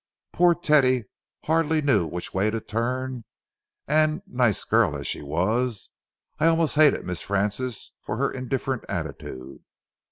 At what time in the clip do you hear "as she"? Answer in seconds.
4.97-5.21